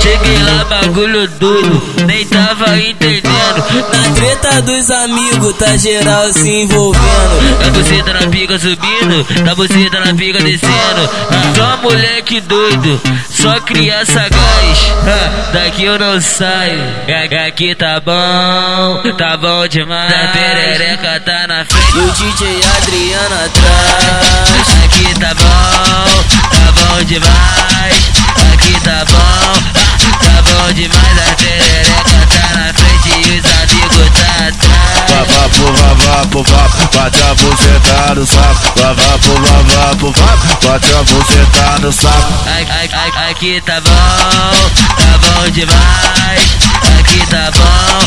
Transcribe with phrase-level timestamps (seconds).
[0.00, 3.64] Cheguei lá, bagulho doido, nem tava entendendo.
[3.92, 7.58] Na treta dos amigos, tá geral se envolvendo.
[7.58, 11.10] Da buceta na pica subindo, da buceta na pica descendo.
[11.56, 14.92] Só moleque doido, só criança sagaz.
[15.06, 16.80] Ah, daqui eu não saio,
[17.46, 20.12] aqui tá bom, tá bom demais.
[20.12, 21.33] A perereca tá
[22.34, 24.84] DJ Adriano atrás.
[24.84, 27.94] Aqui tá bom, tá bom demais.
[28.52, 29.84] Aqui tá bom
[30.44, 35.04] bom demais, a perereca tá na frente e os amigos tá atrás.
[35.08, 38.80] Vavapo, vavapo, vapo, bate a buceta no saco.
[38.80, 42.32] Vavapo, vavapo, vapo, bate a buceta no saco.
[43.30, 46.40] Aqui tá bom, tá bom demais.
[46.98, 47.98] Aqui tá bom,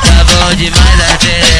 [0.00, 1.59] tá bom demais, a perereca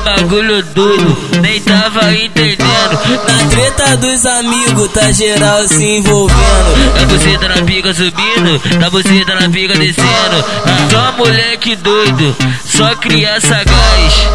[0.00, 2.98] Bagulho doido, nem tava entendendo.
[3.26, 6.94] Na treta dos amigos, tá geral se envolvendo.
[6.94, 10.44] Da buceta na pica subindo, da buceta na pica descendo.
[10.90, 13.62] Só moleque doido, só criança.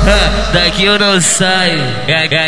[0.07, 1.81] Ah, daqui eu não saio,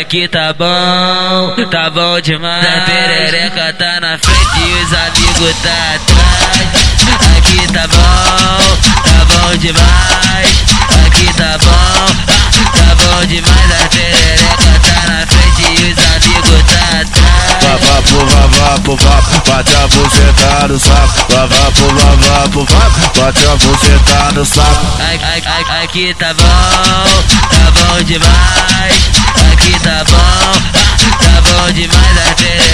[0.00, 2.66] aqui tá bom, tá bom demais.
[2.66, 6.84] A perereca tá na frente e os amigos tá atrás.
[7.38, 8.93] Aqui tá bom, tá
[9.54, 10.64] bom demais.
[11.06, 12.06] Aqui tá bom,
[12.72, 13.70] tá bom demais.
[13.82, 17.62] A perereca tá na frente e os amigos tá atrás.
[17.62, 21.32] Vavapo, vavapo, vapo, bate a buceta no saco.
[21.32, 24.86] Vavapo, vavapo, vapo, bate a buceta no saco.
[25.82, 26.44] Aqui tá bom,
[27.50, 29.10] tá bom demais.
[29.52, 30.52] Aqui tá bom,
[31.18, 32.18] tá bom demais.
[32.18, 32.73] A perereca